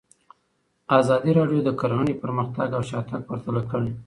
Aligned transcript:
ازادي 0.99 1.31
راډیو 1.39 1.59
د 1.63 1.69
کرهنه 1.79 2.13
پرمختګ 2.23 2.67
او 2.77 2.81
شاتګ 2.89 3.21
پرتله 3.29 3.61
کړی. 3.71 3.91